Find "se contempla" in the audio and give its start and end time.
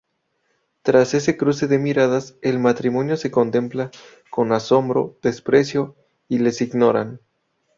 3.17-3.91